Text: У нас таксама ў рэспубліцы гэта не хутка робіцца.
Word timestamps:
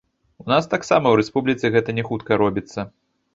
У 0.43 0.45
нас 0.51 0.69
таксама 0.71 1.05
ў 1.09 1.19
рэспубліцы 1.21 1.71
гэта 1.75 1.95
не 1.99 2.07
хутка 2.09 2.41
робіцца. 2.45 2.89